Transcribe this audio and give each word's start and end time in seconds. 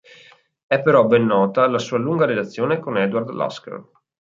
È 0.65 0.81
però 0.81 1.05
ben 1.05 1.27
nota 1.27 1.67
la 1.67 1.77
sua 1.77 1.99
lunga 1.99 2.25
relazione 2.25 2.79
con 2.79 2.97
Edward 2.97 3.29
Lasker. 3.29 3.85